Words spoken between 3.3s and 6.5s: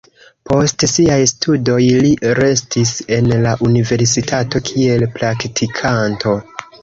la universitato kiel praktikanto.